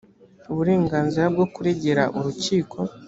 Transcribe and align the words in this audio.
uburenganzira 0.51 1.25
bwo 1.33 1.45
kuregera 1.53 2.03
urukiko 2.17 2.77